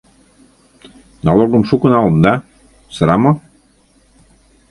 Налогым 1.25 1.63
шуко 1.69 1.87
налыт 1.93 2.17
да, 2.25 2.33
сыра 2.93 3.15
мо? 3.23 3.31